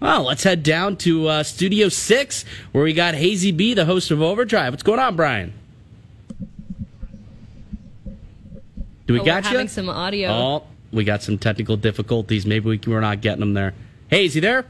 [0.00, 4.10] Well, let's head down to uh, Studio 6, where we got Hazy B, the host
[4.10, 4.72] of Overdrive.
[4.72, 5.52] What's going on, Bryan?
[9.06, 9.56] Do we Oh, got we're you?
[9.58, 10.30] having some audio.
[10.30, 12.46] Oh, we got some technical difficulties.
[12.46, 13.74] Maybe we, we're not getting them there.
[14.08, 14.64] Hazy, there?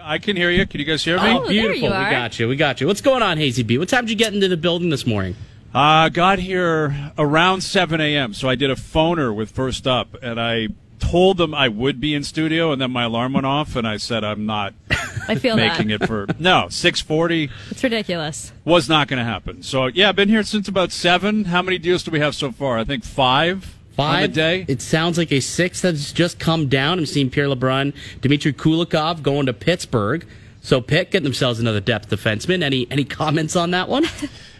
[0.00, 0.66] I can hear you.
[0.66, 1.28] Can you guys hear me?
[1.30, 1.88] Oh, there beautiful.
[1.90, 2.48] you We got you.
[2.48, 2.86] We got you.
[2.86, 3.78] What's going on, Hazy B?
[3.78, 5.34] What time did you get into the building this morning?
[5.74, 8.32] Uh, got here around 7 a.m.
[8.34, 10.68] So I did a phoner with First Up, and I
[11.14, 13.98] told them I would be in studio, and then my alarm went off, and I
[13.98, 14.74] said I'm not
[15.28, 16.02] I feel making that.
[16.02, 18.50] it for no 6:40 It's ridiculous.
[18.64, 19.62] was not going to happen.
[19.62, 21.44] So yeah, I've been here since about seven.
[21.44, 22.78] How many deals do we have so far?
[22.78, 23.76] I think five.
[23.92, 24.64] Five on the day.
[24.66, 26.98] It sounds like a six that's just come down.
[26.98, 30.26] I'm seeing Pierre LeBrun, Dmitry Kulikov going to Pittsburgh.
[30.62, 32.64] So Pitt getting themselves another depth defenseman.
[32.64, 34.04] Any any comments on that one?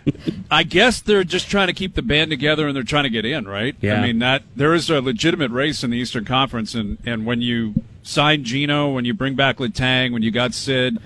[0.50, 3.24] I guess they're just trying to keep the band together and they're trying to get
[3.24, 3.74] in, right?
[3.80, 4.00] Yeah.
[4.00, 7.40] I mean that there is a legitimate race in the Eastern Conference, and and when
[7.40, 10.98] you sign Gino, when you bring back Letang, when you got Sid,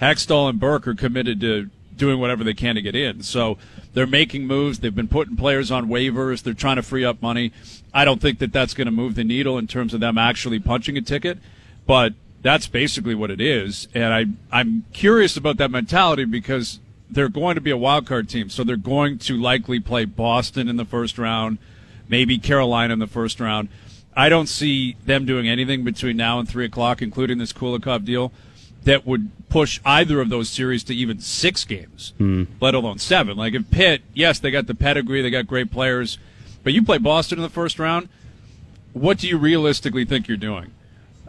[0.00, 3.22] Hextall and Burke are committed to doing whatever they can to get in.
[3.22, 3.56] So
[3.94, 4.80] they're making moves.
[4.80, 6.42] They've been putting players on waivers.
[6.42, 7.52] They're trying to free up money.
[7.94, 10.58] I don't think that that's going to move the needle in terms of them actually
[10.58, 11.38] punching a ticket,
[11.86, 12.12] but
[12.42, 13.88] that's basically what it is.
[13.94, 16.78] And I I'm curious about that mentality because
[17.10, 20.68] they're going to be a wild card team, so they're going to likely play Boston
[20.68, 21.58] in the first round,
[22.08, 23.68] maybe Carolina in the first round.
[24.16, 28.32] I don't see them doing anything between now and three o'clock, including this Kulikov deal,
[28.84, 32.14] that would push either of those series to even six games,
[32.60, 33.36] let alone seven.
[33.36, 36.18] Like if Pitt, yes, they got the pedigree, they got great players,
[36.62, 38.08] but you play Boston in the first round.
[38.92, 40.70] What do you realistically think you're doing?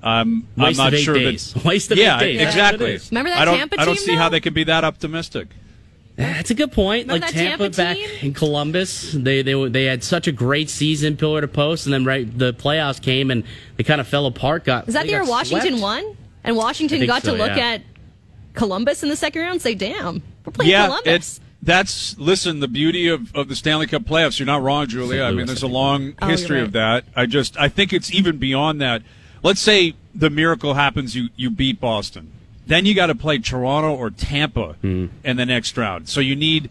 [0.04, 1.54] Um, I'm not of eight sure days.
[1.54, 1.64] that.
[1.66, 2.42] Waste of yeah, eight days.
[2.42, 2.54] exactly.
[2.62, 3.12] That's what it is.
[3.12, 5.48] Remember that I don't, Tampa I don't team, see how they can be that optimistic.
[6.18, 7.08] Eh, that's a good point.
[7.08, 11.16] Remember like Tampa, Tampa back in Columbus, they they they had such a great season,
[11.16, 13.44] pillar to post, and then right the playoffs came and
[13.76, 14.66] they kind of fell apart.
[14.66, 15.82] Got Is that they the year Washington swept.
[16.06, 16.18] won?
[16.44, 17.74] And Washington got so, to look yeah.
[17.74, 17.82] at
[18.54, 21.14] Columbus in the second round and say, damn, we're playing yeah, Columbus.
[21.14, 22.62] it's that's listen.
[22.62, 24.40] The beauty of, of the Stanley Cup playoffs.
[24.40, 25.24] You're not wrong, Julia.
[25.24, 27.06] I mean, there's a long Oh, history you're of that.
[27.16, 29.04] I just I think it's even beyond that.
[29.44, 31.16] Let's say the miracle happens.
[31.16, 32.32] You you beat Boston.
[32.68, 35.08] Then you got to play Toronto or Tampa Hmm.
[35.24, 36.08] in the next round.
[36.10, 36.70] So you need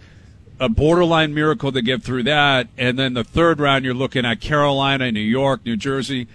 [0.61, 2.69] a borderline miracle to get through that.
[2.79, 6.29] And then the third round, you're looking at Carolina, New York, New Jersey.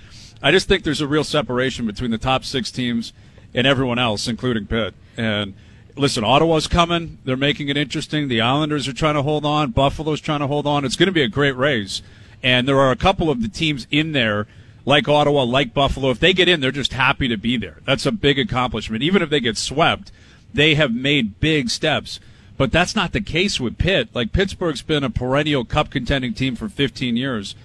[0.43, 3.13] I just think there's a real separation between the top six teams
[3.53, 4.93] and everyone else, including Pitt.
[5.17, 5.53] And
[5.95, 7.19] listen, Ottawa's coming.
[7.25, 8.27] They're making it interesting.
[8.27, 9.71] The Islanders are trying to hold on.
[9.71, 10.85] Buffalo's trying to hold on.
[10.85, 12.01] It's going to be a great race.
[12.41, 14.47] And there are a couple of the teams in there,
[14.85, 16.09] like Ottawa, like Buffalo.
[16.09, 17.77] If they get in, they're just happy to be there.
[17.85, 19.03] That's a big accomplishment.
[19.03, 20.11] Even if they get swept,
[20.53, 22.19] they have made big steps.
[22.57, 24.09] But that's not the case with Pitt.
[24.13, 27.55] Like Pittsburgh's been a perennial cup contending team for 15 years,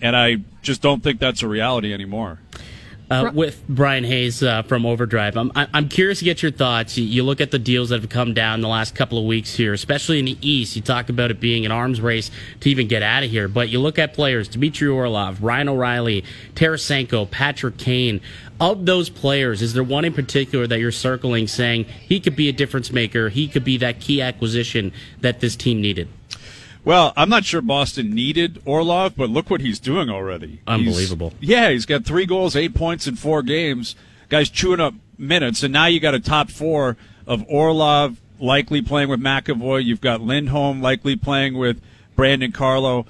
[0.00, 2.40] and I just don't think that's a reality anymore.
[3.10, 5.36] Uh, with Bryan Hayes uh, from Overdrive.
[5.36, 6.96] I'm I- I'm curious to get your thoughts.
[6.96, 9.52] You, you look at the deals that have come down the last couple of weeks
[9.56, 10.76] here, especially in the East.
[10.76, 13.68] You talk about it being an arms race to even get out of here, but
[13.68, 16.22] you look at players: Dmitry Orlov, Ryan O'Reilly,
[16.54, 18.20] Tarasenko, Patrick Kane.
[18.60, 22.48] Of those players, is there one in particular that you're circling, saying he could be
[22.48, 23.30] a difference maker?
[23.30, 26.08] He could be that key acquisition that this team needed.
[26.84, 30.46] Well, I'm not sure Boston needed Orlov, but look what he's doing already.
[30.48, 31.34] He's- Unbelievable.
[31.40, 33.94] yeah, he's got three goals, eight points in four games.
[34.28, 36.96] Guy's chewing up minutes, and now you got a top four
[37.26, 39.84] of Orlov likely playing with McAvoy.
[39.84, 41.80] You've got Lindholm likely playing with
[42.16, 43.06] Brandon Carlo.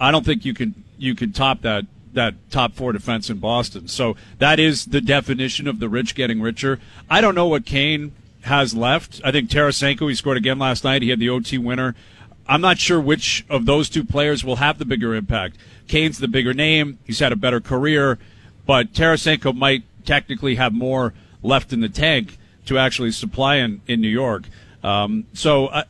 [0.00, 3.86] I don't think you can you can top that that top four defense in Boston.
[3.88, 6.78] So that is the definition of the rich getting richer.
[7.08, 8.12] I don't know what Kane
[8.42, 9.20] has left.
[9.24, 11.02] I think Tarasenko he scored again last night.
[11.02, 11.94] He had the OT winner.
[12.48, 15.56] I'm not sure which of those two players will have the bigger impact.
[15.88, 16.98] Kane's the bigger name.
[17.04, 18.18] He's had a better career,
[18.66, 24.00] but Tarasenko might technically have more left in the tank to actually supply in, in
[24.00, 24.44] New York.
[24.82, 25.84] Um, so I,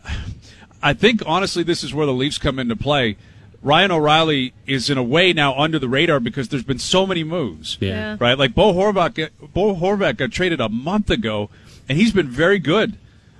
[0.82, 3.16] I think honestly, this is where the Leafs come into play.
[3.62, 7.22] Ryan O'Reilly is in a way now under the radar because there's been so many
[7.22, 7.78] moves.
[7.80, 8.16] Yeah.
[8.18, 8.36] Right?
[8.36, 11.48] Like Bo Horvat, Bo Horvat got traded a month ago,
[11.88, 12.98] and he's been very good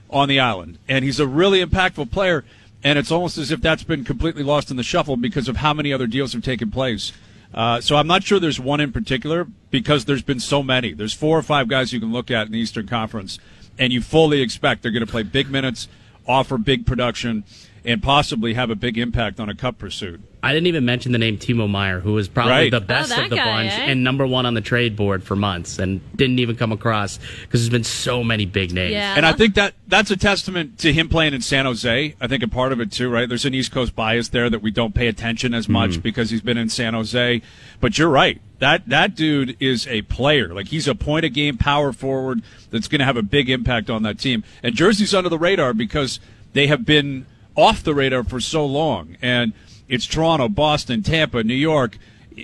[0.08, 2.44] on the island, and he's a really impactful player.
[2.84, 5.72] And it's almost as if that's been completely lost in the shuffle because of how
[5.72, 7.12] many other deals have taken place.
[7.54, 10.92] Uh, so I'm not sure there's one in particular because there's been so many.
[10.92, 13.38] There's four or five guys you can look at in the Eastern Conference,
[13.78, 15.88] and you fully expect they're going to play big minutes,
[16.26, 17.44] offer big production,
[17.84, 20.20] and possibly have a big impact on a cup pursuit.
[20.40, 22.70] I didn't even mention the name Timo Meier, who was probably Right.
[22.70, 23.84] the best Oh, of the guy, bunch eh?
[23.90, 27.60] and number one on the trade board for months, and didn't even come across because
[27.60, 28.92] there's been so many big names.
[28.92, 29.14] Yeah.
[29.16, 32.14] And I think that that's a testament to him playing in San Jose.
[32.20, 33.28] I think a part of it too, right?
[33.28, 36.40] There's an East Coast bias there that we don't pay attention as much because he's
[36.40, 37.42] been in San Jose.
[37.80, 38.40] But you're right.
[38.62, 40.54] That that dude is a player.
[40.54, 43.90] Like he's a point a game power forward that's going to have a big impact
[43.90, 44.44] on that team.
[44.62, 46.20] And Jersey's under the radar because
[46.52, 47.26] they have been
[47.56, 49.16] off the radar for so long.
[49.20, 49.52] And
[49.88, 51.98] it's Toronto, Boston, Tampa, New York.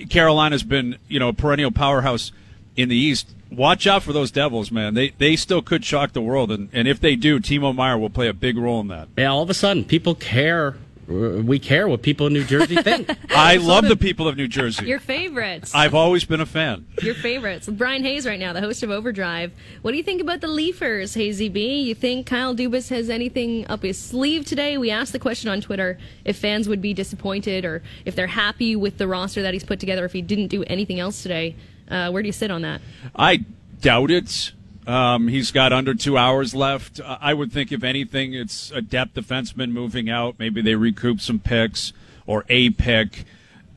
[0.09, 2.33] Carolina's been, you know, a perennial powerhouse
[2.75, 3.33] in the East.
[3.49, 4.95] Watch out for those Devils, man.
[4.95, 8.09] They they still could shock the world, and, and if they do, Timo Meier will
[8.09, 9.07] play a big role in that.
[9.17, 10.75] Yeah, all of a sudden, people care.
[11.09, 13.09] We care what people in New Jersey think.
[13.31, 14.85] I love the people of New Jersey.
[14.85, 15.73] Your favorites.
[15.73, 16.85] I've always been a fan.
[17.01, 17.67] Your favorites.
[17.67, 19.51] Bryan Hayes right now, the host of Overdrive.
[19.81, 21.81] What do you think about the Leafers, Hazy B?
[21.81, 24.77] You think Kyle Dubas has anything up his sleeve today?
[24.77, 28.75] We asked the question on Twitter if fans would be disappointed or if they're happy
[28.75, 31.55] with the roster that he's put together if he didn't do anything else today.
[31.89, 32.81] Uh, where do you sit on that?
[33.15, 33.45] I
[33.81, 34.51] doubt it.
[34.87, 36.99] Um, he's got under two hours left.
[37.05, 40.35] I would think, if anything, it's a depth defenseman moving out.
[40.39, 41.93] Maybe they recoup some picks
[42.25, 43.25] or a pick.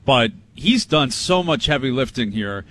[0.04, 2.64] But he's done so much heavy lifting here.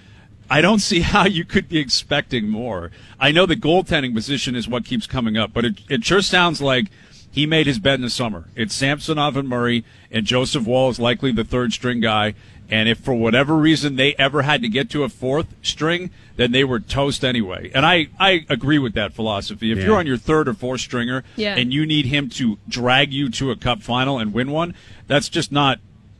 [0.50, 2.92] I don't see how you could be expecting more.
[3.20, 6.62] I know the goaltending position is what keeps coming up, but it, it sure sounds
[6.62, 6.88] like
[7.32, 8.46] he made his bet in the summer.
[8.56, 12.34] It's Samsonov and Murray, and Joseph Woll is likely the third string guy.
[12.72, 16.54] And if for whatever reason they ever had to get to a fourth string, then
[16.54, 17.70] they were toast anyway.
[17.76, 19.72] And I, I agree with that philosophy.
[19.74, 19.84] If Yeah.
[19.86, 21.56] you're on your third or fourth stringer Yeah.
[21.58, 24.74] and you need him to drag you to a cup final and win one,
[25.08, 25.80] that's just not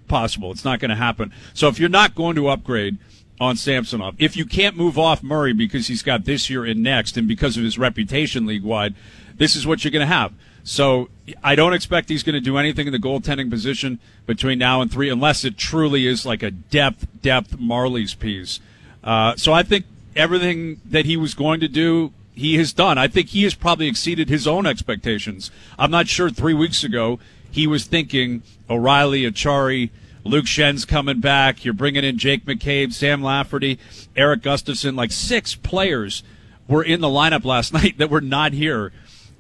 [0.10, 0.52] possible.
[0.52, 1.32] It's not going to happen.
[1.54, 2.98] So if you're not going to upgrade
[3.40, 7.16] on Samsonov, if you can't move off Murray because he's got this year and next
[7.16, 8.94] and because of his reputation league wide,
[9.38, 10.34] this is what you're going to have.
[10.64, 11.10] So
[11.44, 14.92] I don't expect he's going to do anything in the goaltending position between now and
[14.92, 18.60] three, unless it truly is like a depth, depth Marley's piece.
[19.04, 19.86] Uh, so I think
[20.16, 22.98] everything that he was going to do, he has done.
[22.98, 25.52] I think he has probably exceeded his own expectations.
[25.80, 27.20] I'm not sure three weeks ago
[27.50, 29.90] he was thinking O'Reilly, Acciari,
[30.24, 31.66] Luke Schenn's coming back.
[31.66, 33.80] You're bringing in Jake McCabe, Sam Lafferty,
[34.16, 34.96] Erik Gustafsson.
[34.96, 36.24] Like six players
[36.68, 38.94] were in the lineup last night that were not here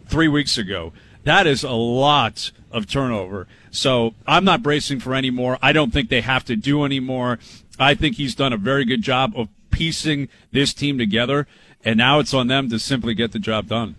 [0.08, 0.92] three weeks ago.
[1.24, 3.48] That is a lot of turnover.
[3.70, 5.58] So I'm not bracing for any more.
[5.62, 7.40] I don't think they have to do any more.
[7.80, 11.48] I think he's done a very good job of piecing this team together,
[11.84, 13.96] and now it's on them to simply get the job done.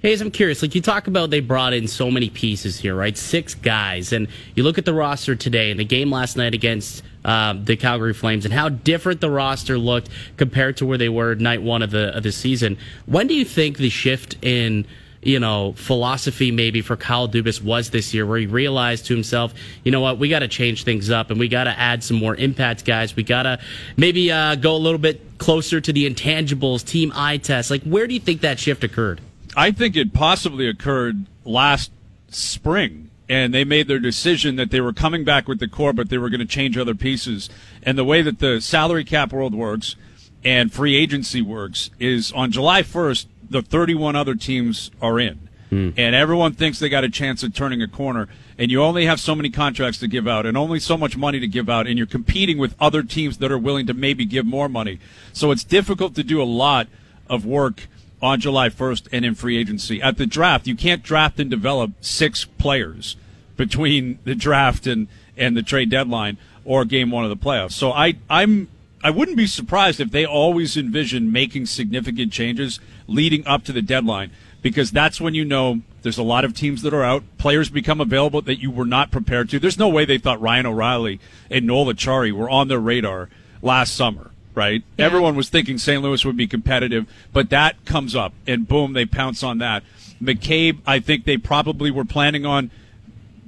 [0.00, 0.60] Hayes, I'm curious.
[0.60, 3.16] Like you talk about, they brought in so many pieces here, right?
[3.16, 7.02] Six guys, and you look at the roster today and the game last night against
[7.24, 11.34] uh, the Calgary Flames, and how different the roster looked compared to where they were
[11.36, 12.76] night one of the of the season.
[13.06, 14.86] When do you think the shift in
[15.24, 19.54] you know, philosophy maybe for Kyle Dubas was this year, where he realized to himself,
[19.82, 22.18] you know what, we got to change things up and we got to add some
[22.18, 23.16] more impact guys.
[23.16, 23.58] We got to
[23.96, 27.70] maybe uh, go a little bit closer to the intangibles, team eye test.
[27.70, 29.20] Like, where do you think that shift occurred?
[29.56, 31.90] I think it possibly occurred last
[32.28, 33.10] spring.
[33.26, 36.18] And they made their decision that they were coming back with the core, but they
[36.18, 37.48] were going to change other pieces.
[37.82, 39.96] And the way that the salary cap world works
[40.44, 45.48] and free agency works is on July 1st, the 31 other teams are in.
[45.70, 45.90] Hmm.
[45.96, 48.28] And everyone thinks they got a chance at turning a corner.
[48.58, 51.40] And you only have so many contracts to give out and only so much money
[51.40, 51.86] to give out.
[51.86, 55.00] And you're competing with other teams that are willing to maybe give more money.
[55.32, 56.86] So it's difficult to do a lot
[57.28, 57.88] of work
[58.22, 60.00] on July 1st and in free agency.
[60.00, 63.16] At the draft, you can't draft and develop six players
[63.56, 67.72] between the draft and, and the trade deadline or game one of the playoffs.
[67.72, 68.68] So I, I'm,
[69.04, 73.82] I wouldn't be surprised if they always envision making significant changes leading up to the
[73.82, 74.30] deadline
[74.62, 77.22] because that's when you know there's a lot of teams that are out.
[77.36, 79.58] Players become available that you were not prepared to.
[79.58, 81.20] There's no way they thought Ryan O'Reilly
[81.50, 83.28] and Noel Acciari were on their radar
[83.62, 84.84] last summer right?
[84.96, 85.06] Yeah.
[85.06, 86.00] Everyone was thinking St.
[86.00, 89.82] Louis would be competitive, but that comes up, and boom, they pounce on that.
[90.22, 92.70] McCabe, I think they probably were planning on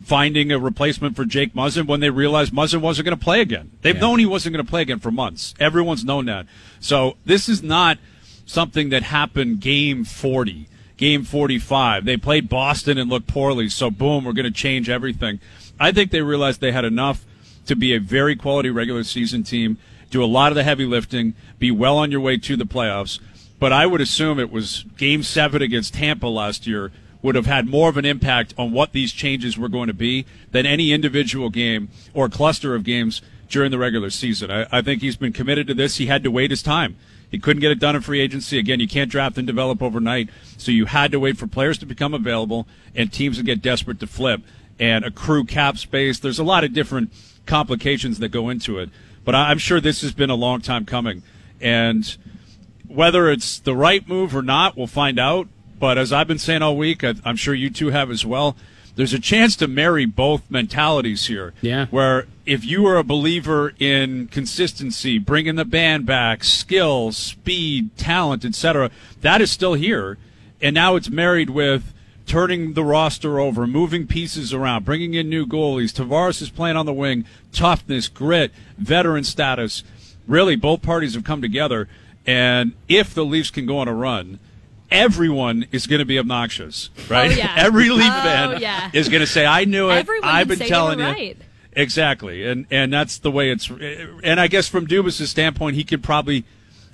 [0.07, 3.73] finding a replacement for Jake Muzzin when they realized Muzzin wasn't going to play again.
[3.83, 4.01] They've Yeah.
[4.03, 5.53] known he wasn't going to play again for months.
[5.59, 6.47] Everyone's known that.
[6.79, 7.99] So this is not
[8.47, 12.05] something that happened game 40, game 45.
[12.05, 15.41] They played Boston and looked poorly, so boom, we're going to change everything.
[15.81, 17.25] I think they realized they had enough
[17.67, 19.77] to be a very quality regular season team,
[20.13, 23.19] do a lot of the heavy lifting, be well on your way to the playoffs.
[23.59, 26.93] But I would assume it was game seven against Tampa last year
[27.27, 30.25] would have had more of an impact on what these changes were going to be
[30.53, 34.49] than any individual game or cluster of games during the regular season.
[34.49, 35.97] I, I think he's been committed to this.
[35.97, 36.97] He had to wait his time.
[37.29, 38.61] He couldn't get it done in free agency.
[38.61, 40.31] Again, you can't draft and develop overnight.
[40.57, 43.99] So you had to wait for players to become available and teams to get desperate
[43.99, 44.43] to flip
[44.79, 46.21] and accrue cap space.
[46.21, 47.13] There's a lot of different
[47.45, 48.89] complications that go into it.
[49.25, 51.25] But I'm sure this has been a long time coming.
[51.61, 52.17] And
[52.87, 55.49] whether it's the right move or not, we'll find out.
[55.79, 58.57] But as I've been saying all week, I- I'm sure you two have as well.
[58.97, 61.53] there's a chance to marry both mentalities here.
[61.61, 61.85] Yeah.
[61.91, 68.43] Where if you are a believer in consistency, bringing the band back, skill, speed, talent,
[68.43, 68.91] etc.,
[69.21, 70.17] that is still here,
[70.63, 71.93] and now it's married with
[72.27, 75.93] turning the roster over, moving pieces around, bringing in new goalies.
[75.93, 79.85] Tavares is playing on the wing, toughness, grit, veteran status.
[80.27, 81.87] Really, both parties have come together,
[82.27, 84.39] and if the Leafs can go on a run
[84.91, 87.31] everyone is going to be obnoxious, right?
[87.31, 87.55] Oh, yeah.
[87.59, 88.91] Every Leaf Oh, fan yeah.
[88.93, 89.97] is going to say, "I knew it.
[89.97, 91.37] Everyone I've would been telling you." right.
[91.73, 93.69] Exactly, and and that's the way it's.
[93.71, 96.45] And I guess from Dubas' standpoint, he could probably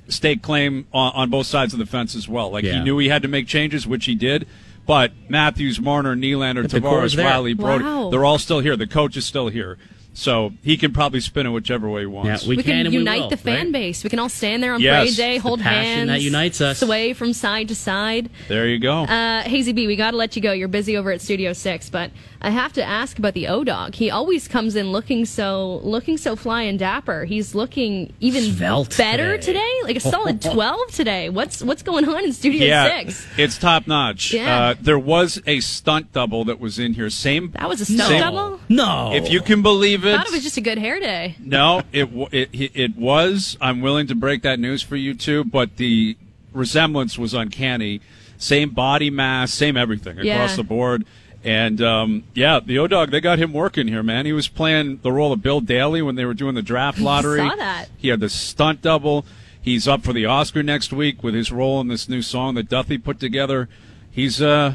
[0.09, 2.51] stake claim on, on both sides of the fence as well.
[2.51, 4.47] Like he knew he had to make changes, which he did.
[4.85, 7.17] But Matthews, Marner, Nylander, the Tavares.
[7.17, 8.77] Rielly, Brodie—they're all still here.
[8.77, 9.79] The coach is still here.
[10.15, 12.47] So he can probably spin it whichever way he Yeah, wants.
[12.47, 13.73] we, We can and we unite will, the fan right?
[13.73, 14.05] base.
[14.05, 15.05] We can all stand there on Yes.
[15.05, 16.81] parade day, hold passion hands, that unites us.
[16.81, 18.29] sway from side to side.
[18.49, 19.05] there you go.
[19.05, 20.53] Uh, Hazy B, we got to let you go.
[20.53, 22.11] You're busy over at Studio Six, but
[22.45, 23.95] I have to ask about the O Dog.
[23.95, 27.25] He always comes in looking so looking so fly and dapper.
[27.25, 29.53] He's looking even Svelte better today.
[29.53, 29.73] today.
[29.85, 31.29] like a solid twelve today.
[31.29, 33.27] What's what's going on in Studio yeah, Six?
[33.39, 34.35] it's top notch.
[34.35, 34.59] Yeah.
[34.71, 37.09] Uh, there was a stunt double that was in here.
[37.11, 37.53] Same.
[37.53, 38.59] That was a stunt Same- double.
[38.69, 39.13] No.
[39.15, 40.17] If you can believe I it.
[40.17, 41.37] thought it was just a good hair day.
[41.39, 43.57] No, it it it was.
[43.61, 46.17] I'm willing to break that news for you too, but the
[46.53, 48.01] resemblance was uncanny.
[48.43, 51.05] Same body mass, same everything across the board.
[51.45, 54.27] And um, yeah, the O Dog, they got him working here, man.
[54.27, 57.39] He was playing the role of Bill Daly when they were doing the draft lottery.
[57.39, 57.89] saw that.
[57.97, 59.25] He had the stunt double.
[59.61, 62.69] He's up for the Oscar next week with his role in this new song that
[62.69, 63.69] Duffy put together.
[64.11, 64.75] He's uh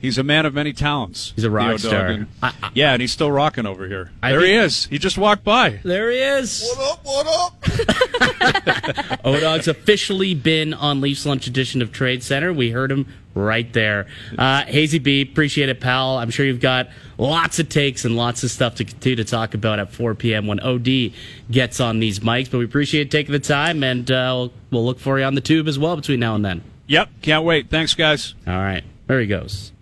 [0.00, 1.32] he's a man of many talents.
[1.34, 2.06] He's a rock star.
[2.08, 4.10] And- I- I- yeah, and he's still rocking over here.
[4.22, 4.84] I there he is.
[4.86, 5.80] He just walked by.
[5.82, 6.62] There he is.
[6.76, 7.00] What up?
[7.04, 8.27] What up?
[9.28, 12.50] O Dog's officially been on Leafs Lunch edition of Trade Center.
[12.50, 14.06] We heard him right there.
[14.38, 16.16] Uh, Hazy B, appreciate it, pal.
[16.16, 19.52] I'm sure you've got lots of takes and lots of stuff to continue to talk
[19.52, 20.46] about at 4 p.m.
[20.46, 21.12] when OD
[21.50, 22.50] gets on these mics.
[22.50, 25.42] But we appreciate taking the time, and uh, we'll, we'll look for you on the
[25.42, 26.62] tube as well between now and then.
[26.86, 27.68] Yep, can't wait.
[27.68, 28.34] Thanks, guys.
[28.46, 29.72] All right, there he goes.